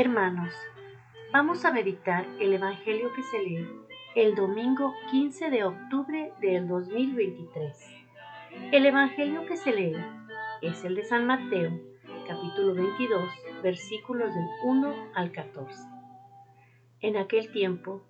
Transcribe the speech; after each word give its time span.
Hermanos, 0.00 0.54
vamos 1.32 1.64
a 1.64 1.72
meditar 1.72 2.24
el 2.38 2.52
Evangelio 2.52 3.12
que 3.14 3.22
se 3.24 3.42
lee 3.42 3.68
el 4.14 4.36
domingo 4.36 4.94
15 5.10 5.50
de 5.50 5.64
octubre 5.64 6.32
del 6.40 6.68
2023. 6.68 7.76
El 8.70 8.86
Evangelio 8.86 9.44
que 9.46 9.56
se 9.56 9.72
lee 9.72 9.96
es 10.62 10.84
el 10.84 10.94
de 10.94 11.02
San 11.02 11.26
Mateo, 11.26 11.72
capítulo 12.28 12.74
22, 12.74 13.28
versículos 13.60 14.32
del 14.32 14.46
1 14.62 14.94
al 15.16 15.32
14. 15.32 15.88
En 17.00 17.16
aquel 17.16 17.50
tiempo, 17.50 18.04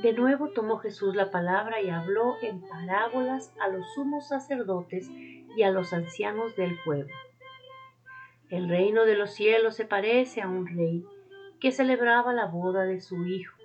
de 0.00 0.14
nuevo 0.14 0.52
tomó 0.52 0.78
Jesús 0.78 1.14
la 1.14 1.30
palabra 1.30 1.82
y 1.82 1.90
habló 1.90 2.36
en 2.40 2.62
parábolas 2.62 3.52
a 3.60 3.68
los 3.68 3.84
sumos 3.92 4.28
sacerdotes 4.28 5.10
y 5.10 5.62
a 5.62 5.70
los 5.70 5.92
ancianos 5.92 6.56
del 6.56 6.78
pueblo. 6.86 7.14
El 8.48 8.70
reino 8.70 9.04
de 9.04 9.14
los 9.14 9.34
cielos 9.34 9.76
se 9.76 9.84
parece 9.84 10.40
a 10.40 10.48
un 10.48 10.66
rey 10.66 11.04
que 11.60 11.72
celebraba 11.72 12.32
la 12.32 12.46
boda 12.46 12.84
de 12.84 13.00
su 13.00 13.26
hijo. 13.26 13.56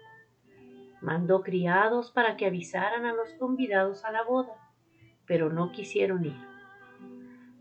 Mandó 1.02 1.44
criados 1.44 2.12
para 2.12 2.38
que 2.38 2.46
avisaran 2.46 3.06
a 3.06 3.14
los 3.14 3.34
convidados 3.34 4.04
a 4.06 4.12
la 4.12 4.24
boda, 4.24 4.56
pero 5.26 5.52
no 5.52 5.72
quisieron 5.72 6.26
ir. 6.26 6.38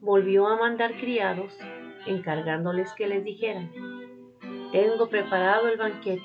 Volvió 0.01 0.47
a 0.47 0.57
mandar 0.57 0.93
criados, 0.99 1.57
encargándoles 2.07 2.93
que 2.95 3.07
les 3.07 3.25
dijeran, 3.25 3.71
Tengo 4.73 5.09
preparado 5.09 5.69
el 5.69 5.77
banquete, 5.77 6.23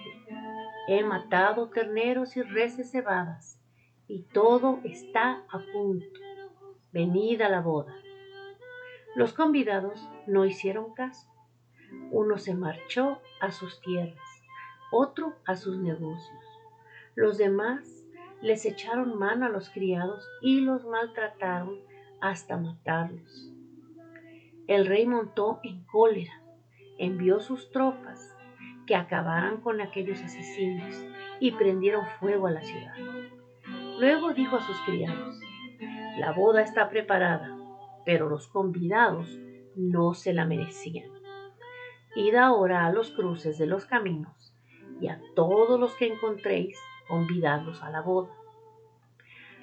he 0.88 1.04
matado 1.04 1.70
terneros 1.70 2.38
y 2.38 2.44
reses 2.44 2.92
cebadas, 2.92 3.62
y 4.08 4.24
todo 4.24 4.80
está 4.84 5.44
a 5.50 5.60
punto. 5.74 6.06
Venid 6.94 7.42
a 7.42 7.50
la 7.50 7.62
boda. 7.62 7.94
Los 9.16 9.34
convidados 9.34 10.08
no 10.28 10.46
hicieron 10.46 10.94
caso 10.94 11.28
uno 12.12 12.38
se 12.38 12.54
marchó 12.54 13.22
a 13.42 13.52
sus 13.52 13.82
tierras, 13.82 14.44
otro 14.92 15.36
a 15.46 15.56
sus 15.56 15.78
negocios. 15.78 16.44
Los 17.16 17.38
demás 17.38 18.06
les 18.42 18.66
echaron 18.66 19.18
mano 19.18 19.46
a 19.46 19.50
los 19.50 19.70
criados 19.70 20.28
y 20.42 20.62
los 20.62 20.86
maltrataron 20.86 21.80
hasta 22.22 22.58
matarlos. 22.58 23.52
El 24.68 24.86
rey 24.86 25.06
montó 25.06 25.60
en 25.64 25.84
cólera, 25.86 26.42
envió 26.98 27.40
sus 27.40 27.72
tropas 27.72 28.36
que 28.86 28.96
acabaran 28.96 29.58
con 29.62 29.82
aquellos 29.82 30.22
asesinos 30.22 31.06
y 31.40 31.52
prendieron 31.52 32.06
fuego 32.20 32.48
a 32.48 32.52
la 32.52 32.62
ciudad. 32.62 32.96
Luego 34.00 34.34
dijo 34.34 34.58
a 34.58 34.62
sus 34.62 34.80
criados, 34.82 35.40
la 36.20 36.32
boda 36.32 36.62
está 36.62 36.90
preparada, 36.90 37.56
pero 38.06 38.30
los 38.30 38.48
convidados 38.48 39.38
no 39.76 40.14
se 40.14 40.34
la 40.34 40.46
merecían. 40.46 41.17
Id 42.16 42.36
ahora 42.36 42.86
a 42.86 42.92
los 42.92 43.12
cruces 43.12 43.58
de 43.58 43.68
los 43.68 43.86
caminos 43.86 44.54
y 45.00 45.08
a 45.08 45.20
todos 45.36 45.80
los 45.80 45.96
que 45.96 46.08
encontréis, 46.08 46.78
convidadlos 47.08 47.82
a 47.84 47.90
la 47.90 48.02
boda. 48.02 48.34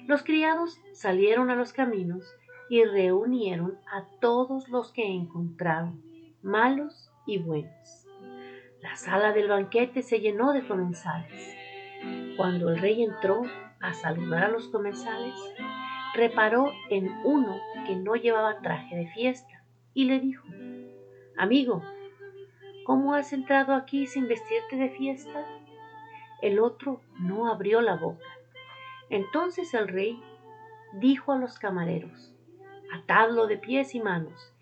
Los 0.07 0.23
criados 0.23 0.79
salieron 0.93 1.49
a 1.49 1.55
los 1.55 1.73
caminos 1.73 2.33
y 2.69 2.83
reunieron 2.83 3.77
a 3.91 4.05
todos 4.19 4.69
los 4.69 4.91
que 4.91 5.07
encontraron, 5.07 6.01
malos 6.41 7.11
y 7.25 7.39
buenos. 7.39 8.07
La 8.81 8.95
sala 8.95 9.33
del 9.33 9.47
banquete 9.47 10.03
se 10.03 10.19
llenó 10.19 10.53
de 10.53 10.67
comensales. 10.67 11.55
Cuando 12.37 12.69
el 12.69 12.79
rey 12.79 13.03
entró 13.03 13.43
a 13.81 13.93
saludar 13.93 14.43
a 14.43 14.49
los 14.49 14.67
comensales, 14.67 15.33
reparó 16.13 16.71
en 16.89 17.11
uno 17.23 17.57
que 17.87 17.95
no 17.95 18.15
llevaba 18.15 18.61
traje 18.61 18.95
de 18.95 19.07
fiesta 19.07 19.63
y 19.93 20.05
le 20.05 20.19
dijo, 20.19 20.45
Amigo, 21.37 21.83
¿Cómo 22.85 23.15
has 23.15 23.33
entrado 23.33 23.73
aquí 23.73 24.05
sin 24.05 24.27
vestirte 24.27 24.75
de 24.75 24.91
fiesta? 24.91 25.43
El 26.39 26.59
otro 26.59 27.01
no 27.19 27.51
abrió 27.51 27.81
la 27.81 27.95
boca. 27.95 28.27
Entonces 29.09 29.73
el 29.73 29.87
rey 29.87 30.21
dijo 30.93 31.31
a 31.31 31.39
los 31.39 31.57
camareros, 31.57 32.31
atadlo 32.93 33.47
de 33.47 33.57
pies 33.57 33.95
y 33.95 33.99
manos 33.99 34.53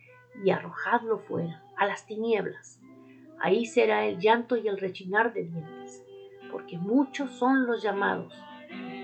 y 0.41 0.51
arrojadlo 0.51 1.19
fuera, 1.19 1.65
a 1.75 1.85
las 1.85 2.05
tinieblas. 2.05 2.79
Ahí 3.41 3.65
será 3.65 4.05
el 4.05 4.19
llanto 4.19 4.55
y 4.55 4.69
el 4.69 4.77
rechinar 4.77 5.33
de 5.33 5.43
dientes, 5.43 6.05
porque 6.49 6.77
muchos 6.77 7.29
son 7.31 7.67
los 7.67 7.83
llamados, 7.83 8.33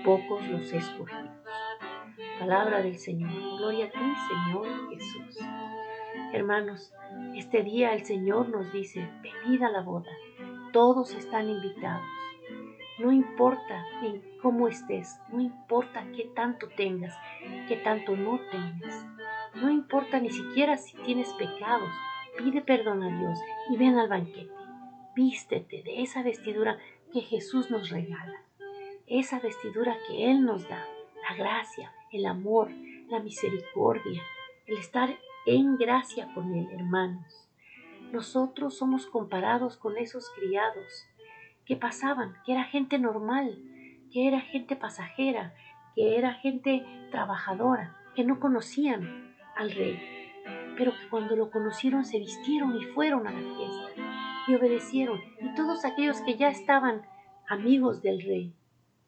pocos 0.02 0.42
los 0.48 0.72
escogidos. 0.72 1.30
Palabra 2.38 2.80
del 2.80 2.98
Señor. 2.98 3.30
Gloria 3.58 3.84
a 3.84 3.90
ti, 3.90 4.14
Señor 4.28 4.66
Jesús. 4.88 5.38
Hermanos, 6.32 6.92
este 7.34 7.64
día 7.64 7.92
el 7.92 8.04
Señor 8.04 8.48
nos 8.50 8.72
dice, 8.72 9.08
venid 9.20 9.62
a 9.62 9.70
la 9.70 9.82
boda, 9.82 10.10
todos 10.72 11.12
están 11.12 11.48
invitados. 11.50 12.06
No 13.00 13.10
importa 13.10 13.84
en 14.04 14.22
cómo 14.40 14.68
estés, 14.68 15.18
no 15.32 15.40
importa 15.40 16.06
qué 16.14 16.30
tanto 16.36 16.68
tengas, 16.68 17.16
qué 17.66 17.76
tanto 17.76 18.14
no 18.16 18.38
tengas. 18.52 19.06
No 19.54 19.70
importa 19.70 20.20
ni 20.20 20.30
siquiera 20.30 20.76
si 20.76 20.96
tienes 20.98 21.32
pecados, 21.32 21.90
pide 22.38 22.60
perdón 22.60 23.02
a 23.02 23.18
Dios 23.18 23.38
y 23.70 23.76
ven 23.76 23.98
al 23.98 24.08
banquete. 24.08 24.52
Vístete 25.16 25.82
de 25.82 26.02
esa 26.02 26.22
vestidura 26.22 26.78
que 27.12 27.22
Jesús 27.22 27.72
nos 27.72 27.90
regala, 27.90 28.40
esa 29.08 29.40
vestidura 29.40 29.96
que 30.06 30.30
Él 30.30 30.44
nos 30.44 30.68
da, 30.68 30.86
la 31.28 31.36
gracia, 31.36 31.92
el 32.12 32.24
amor, 32.26 32.70
la 33.08 33.18
misericordia, 33.18 34.22
el 34.66 34.78
estar 34.78 35.18
en 35.46 35.76
gracia 35.76 36.32
con 36.34 36.54
Él, 36.54 36.68
hermanos. 36.72 37.48
Nosotros 38.12 38.76
somos 38.76 39.06
comparados 39.06 39.76
con 39.76 39.96
esos 39.96 40.30
criados 40.30 41.06
que 41.64 41.76
pasaban, 41.76 42.34
que 42.44 42.52
era 42.52 42.64
gente 42.64 42.98
normal, 42.98 43.56
que 44.12 44.26
era 44.26 44.40
gente 44.40 44.76
pasajera, 44.76 45.54
que 45.94 46.18
era 46.18 46.34
gente 46.34 46.84
trabajadora, 47.10 47.96
que 48.14 48.24
no 48.24 48.40
conocían 48.40 49.34
al 49.56 49.70
rey, 49.70 49.98
pero 50.76 50.92
que 50.92 51.08
cuando 51.08 51.36
lo 51.36 51.50
conocieron 51.50 52.04
se 52.04 52.18
vistieron 52.18 52.76
y 52.76 52.84
fueron 52.86 53.26
a 53.26 53.32
la 53.32 53.38
fiesta 53.38 54.02
y 54.48 54.54
obedecieron. 54.54 55.20
Y 55.40 55.54
todos 55.54 55.84
aquellos 55.84 56.20
que 56.22 56.36
ya 56.36 56.48
estaban 56.48 57.02
amigos 57.48 58.02
del 58.02 58.22
rey, 58.22 58.54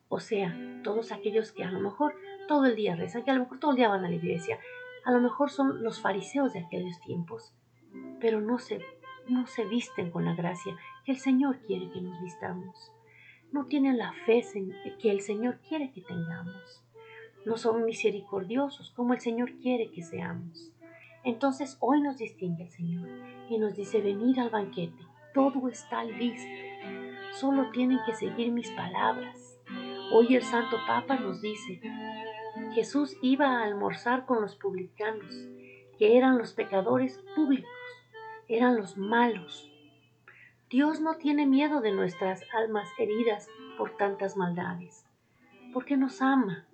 o 0.08 0.20
sea, 0.20 0.56
todos 0.84 1.10
aquellos 1.10 1.52
que 1.52 1.64
a 1.64 1.70
lo 1.70 1.80
mejor 1.80 2.14
todo 2.46 2.66
el 2.66 2.76
día 2.76 2.96
rezan, 2.96 3.24
que 3.24 3.30
a 3.30 3.34
lo 3.34 3.40
mejor 3.40 3.58
todo 3.58 3.70
el 3.72 3.78
día 3.78 3.88
van 3.88 4.04
a 4.04 4.08
la 4.08 4.14
iglesia, 4.14 4.58
a 5.04 5.12
lo 5.12 5.20
mejor 5.20 5.50
son 5.50 5.82
los 5.82 6.00
fariseos 6.00 6.52
de 6.52 6.60
aquellos 6.60 7.00
tiempos, 7.00 7.52
pero 8.20 8.40
no 8.40 8.58
se, 8.58 8.80
no 9.28 9.46
se 9.46 9.64
visten 9.64 10.10
con 10.10 10.24
la 10.24 10.34
gracia 10.34 10.76
que 11.04 11.12
el 11.12 11.18
Señor 11.18 11.58
quiere 11.66 11.90
que 11.90 12.00
nos 12.00 12.20
vistamos. 12.22 12.92
No 13.50 13.66
tienen 13.66 13.98
la 13.98 14.12
fe 14.24 14.42
que 15.00 15.10
el 15.10 15.20
Señor 15.20 15.60
quiere 15.68 15.92
que 15.92 16.00
tengamos. 16.00 16.84
No 17.44 17.56
son 17.56 17.84
misericordiosos 17.84 18.92
como 18.92 19.12
el 19.12 19.20
Señor 19.20 19.52
quiere 19.58 19.90
que 19.90 20.02
seamos. 20.02 20.72
Entonces 21.24 21.76
hoy 21.80 22.00
nos 22.00 22.18
distingue 22.18 22.64
el 22.64 22.70
Señor 22.70 23.08
y 23.48 23.58
nos 23.58 23.74
dice, 23.74 24.00
venir 24.00 24.40
al 24.40 24.50
banquete, 24.50 25.04
todo 25.34 25.68
está 25.68 26.04
listo, 26.04 26.50
solo 27.32 27.70
tienen 27.70 27.98
que 28.06 28.14
seguir 28.14 28.50
mis 28.52 28.70
palabras. 28.70 29.58
Hoy 30.12 30.34
el 30.34 30.42
Santo 30.42 30.78
Papa 30.86 31.16
nos 31.16 31.40
dice, 31.40 31.80
Jesús 32.72 33.16
iba 33.22 33.46
a 33.46 33.64
almorzar 33.64 34.26
con 34.26 34.40
los 34.40 34.56
publicanos, 34.56 35.34
que 35.98 36.16
eran 36.16 36.38
los 36.38 36.52
pecadores 36.52 37.22
públicos, 37.34 37.70
eran 38.48 38.76
los 38.76 38.96
malos. 38.96 39.70
Dios 40.68 41.00
no 41.00 41.16
tiene 41.16 41.46
miedo 41.46 41.80
de 41.80 41.92
nuestras 41.92 42.42
almas 42.54 42.88
heridas 42.98 43.48
por 43.76 43.96
tantas 43.96 44.36
maldades, 44.36 45.06
porque 45.72 45.96
nos 45.96 46.22
ama, 46.22 46.66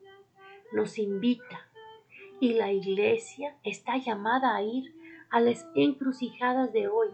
nos 0.73 0.99
invita, 0.99 1.69
y 2.41 2.55
la 2.55 2.73
iglesia 2.73 3.57
está 3.65 3.97
llamada 3.97 4.55
a 4.55 4.63
ir 4.63 4.95
a 5.31 5.41
las 5.41 5.67
encrucijadas 5.75 6.73
de 6.73 6.89
hoy, 6.89 7.09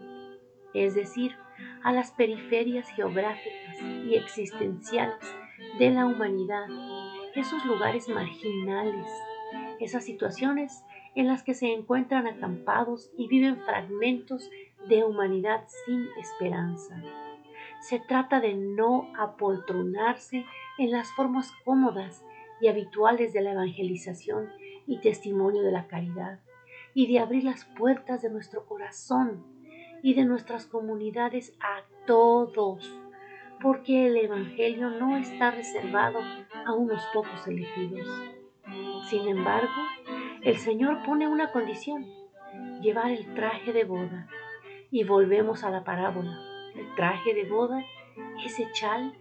es 0.73 0.93
decir, 0.93 1.35
a 1.83 1.91
las 1.91 2.11
periferias 2.11 2.87
geográficas 2.89 3.81
y 3.81 4.15
existenciales 4.15 5.35
de 5.79 5.89
la 5.89 6.05
humanidad 6.05 6.67
esos 7.35 7.65
lugares 7.65 8.07
marginales, 8.07 9.07
esas 9.79 10.05
situaciones 10.05 10.83
en 11.15 11.27
las 11.27 11.43
que 11.43 11.53
se 11.53 11.73
encuentran 11.73 12.27
acampados 12.27 13.11
y 13.17 13.27
viven 13.27 13.57
fragmentos 13.63 14.49
de 14.87 15.03
humanidad 15.03 15.65
sin 15.85 16.07
esperanza. 16.17 17.01
Se 17.81 17.99
trata 17.99 18.39
de 18.39 18.53
no 18.53 19.11
apoltronarse 19.17 20.45
en 20.77 20.91
las 20.91 21.11
formas 21.13 21.51
cómodas 21.63 22.23
y 22.61 22.67
habituales 22.67 23.33
de 23.33 23.41
la 23.41 23.51
evangelización 23.51 24.49
y 24.87 24.99
testimonio 24.99 25.61
de 25.61 25.71
la 25.71 25.87
caridad, 25.87 26.39
y 26.93 27.11
de 27.11 27.19
abrir 27.19 27.43
las 27.43 27.65
puertas 27.65 28.21
de 28.21 28.29
nuestro 28.29 28.65
corazón 28.65 29.43
y 30.01 30.13
de 30.13 30.23
nuestras 30.23 30.65
comunidades 30.65 31.53
a 31.59 31.83
todos 32.05 32.89
porque 33.61 34.07
el 34.07 34.17
Evangelio 34.17 34.89
no 34.89 35.17
está 35.17 35.51
reservado 35.51 36.19
a 36.65 36.73
unos 36.73 37.03
pocos 37.13 37.47
elegidos. 37.47 38.07
Sin 39.09 39.27
embargo, 39.27 39.69
el 40.41 40.57
Señor 40.57 41.03
pone 41.03 41.27
una 41.27 41.51
condición, 41.51 42.05
llevar 42.81 43.11
el 43.11 43.33
traje 43.33 43.73
de 43.73 43.83
boda. 43.83 44.27
Y 44.91 45.03
volvemos 45.03 45.63
a 45.63 45.69
la 45.69 45.83
parábola. 45.83 46.37
El 46.75 46.93
traje 46.95 47.33
de 47.33 47.49
boda, 47.49 47.83
ese 48.45 48.67
chal, 48.73 49.13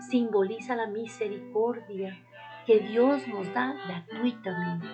simboliza 0.00 0.76
la 0.76 0.86
misericordia 0.86 2.18
que 2.66 2.80
Dios 2.80 3.26
nos 3.28 3.52
da 3.52 3.74
gratuitamente, 3.86 4.88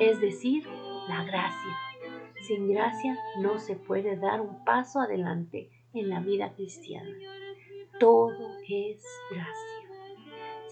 es 0.00 0.20
decir, 0.20 0.66
la 1.08 1.24
gracia. 1.24 1.76
Sin 2.40 2.70
gracia 2.72 3.16
no 3.40 3.58
se 3.58 3.76
puede 3.76 4.16
dar 4.16 4.40
un 4.40 4.64
paso 4.64 5.00
adelante 5.00 5.70
en 5.92 6.08
la 6.08 6.20
vida 6.20 6.52
cristiana. 6.54 7.14
Todo 7.98 8.58
es 8.68 9.02
gracia. 9.30 9.73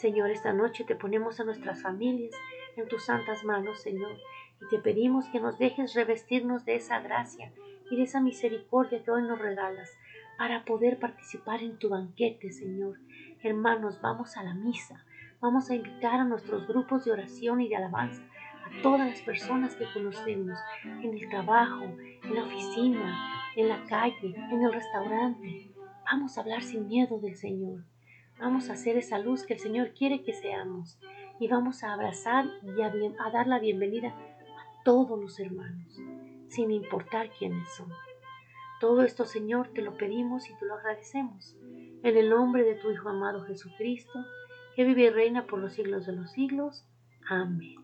Señor, 0.03 0.33
esta 0.33 0.53
noche 0.53 0.83
te 0.83 0.97
ponemos 0.97 1.39
a 1.39 1.45
nuestras 1.45 1.81
familias 1.81 2.35
en 2.77 2.89
tus 2.89 3.05
santas 3.05 3.45
manos, 3.45 3.81
Señor, 3.83 4.19
y 4.61 4.69
te 4.69 4.81
pedimos 4.81 5.29
que 5.29 5.39
nos 5.39 5.61
dejes 5.61 5.95
revestirnos 5.95 6.65
de 6.65 6.75
esa 6.75 6.99
gracia 6.99 7.53
y 7.89 7.95
de 7.95 8.03
esa 8.03 8.21
misericordia 8.21 9.05
que 9.05 9.13
hoy 9.13 9.23
nos 9.23 9.39
regalas 9.39 9.97
para 10.39 10.65
poder 10.65 10.99
participar 10.99 11.63
en 11.63 11.79
tu 11.79 11.89
banquete, 11.89 12.51
Señor. 12.51 12.99
Hermanos, 13.45 14.01
vamos 14.03 14.37
a 14.37 14.43
la 14.43 14.55
misa, 14.55 15.07
vamos 15.41 15.71
a 15.71 15.77
invitar 15.77 16.19
a 16.19 16.25
nuestros 16.25 16.67
grupos 16.67 17.05
de 17.05 17.13
oración 17.13 17.61
y 17.61 17.69
de 17.69 17.77
alabanza, 17.77 18.25
a 18.65 18.83
todas 18.83 19.09
las 19.09 19.23
personas 19.23 19.77
que 19.77 19.87
conocemos, 19.95 20.59
en 20.83 21.15
el 21.17 21.29
trabajo, 21.29 21.85
en 21.85 22.35
la 22.35 22.43
oficina, 22.43 23.53
en 23.55 23.69
la 23.69 23.85
calle, 23.85 24.35
en 24.35 24.63
el 24.65 24.73
restaurante. 24.73 25.71
Vamos 26.07 26.37
a 26.37 26.41
hablar 26.41 26.65
sin 26.65 26.89
miedo 26.89 27.21
del 27.21 27.37
Señor. 27.37 27.85
Vamos 28.43 28.71
a 28.71 28.73
hacer 28.73 28.97
esa 28.97 29.21
luz 29.21 29.45
que 29.47 29.55
el 29.55 29.61
Señor 29.61 29.93
quiere 29.93 30.25
que 30.25 30.33
seamos. 30.33 30.99
Y 31.39 31.47
vamos 31.47 31.85
a 31.85 31.93
abrazar 31.93 32.45
y 32.77 32.83
a, 32.83 32.93
a 33.25 33.31
dar 33.31 33.47
la 33.47 33.61
bienvenida 33.61 34.09
a 34.09 34.83
todos 34.85 35.17
los 35.17 35.39
hermanos, 35.39 35.97
sin 36.49 36.73
importar 36.73 37.31
quiénes 37.39 37.69
son. 37.77 37.89
Todo 38.81 39.05
esto, 39.05 39.27
Señor, 39.27 39.69
te 39.69 39.81
lo 39.81 39.97
pedimos 39.97 40.51
y 40.51 40.55
te 40.57 40.67
lo 40.67 40.75
agradecemos. 40.75 41.57
En 42.03 42.17
el 42.17 42.31
nombre 42.31 42.65
de 42.65 42.75
tu 42.75 42.91
Hijo 42.91 43.11
amado 43.11 43.45
Jesucristo, 43.45 44.19
que 44.75 44.83
vive 44.83 45.03
y 45.03 45.11
reina 45.11 45.47
por 45.47 45.61
los 45.61 45.75
siglos 45.75 46.07
de 46.07 46.13
los 46.13 46.33
siglos. 46.33 46.85
Amén. 47.29 47.77